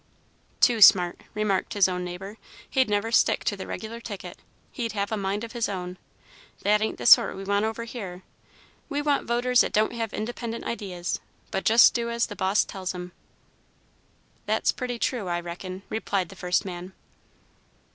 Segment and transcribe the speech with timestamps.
[0.61, 2.39] "Too smart," remarked his next neighbor.
[2.67, 4.39] "He'd never stick to the regular ticket;
[4.71, 5.99] he'd have a mind of his own.
[6.63, 8.23] That ain't the sort we want over here.
[8.89, 11.19] We want voters that don't have independent ideas,
[11.51, 13.11] but just do as the boss tells 'em."
[14.47, 16.93] "That's pretty true, I reckon," replied the first man.